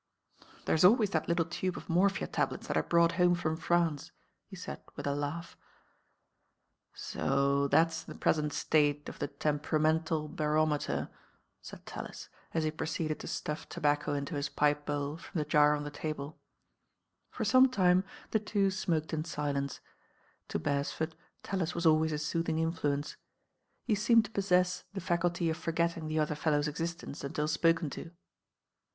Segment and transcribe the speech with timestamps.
[0.65, 4.11] "There's always that little tube of morphia tablets that I brought home from France,"
[4.47, 5.55] he said with a laugh.
[6.95, 10.55] "So that's the present state of the temperamental DR.
[10.55, 11.09] TALUS PRESCRIBES M * barometer."
[11.71, 15.83] «i,d TiUii«• he proceeded to ituff tobacco into hie pipe bowl from the jar on
[15.83, 16.39] the table
[17.29, 19.81] For •ome ime the two imoked in lUence.
[20.47, 21.13] To Bereiford
[21.43, 23.17] Tailif was always a soothing influfnce.
[23.87, 28.09] Me leemed to poMeu the faculty of forgetting the other fellow'i existence until spoken to.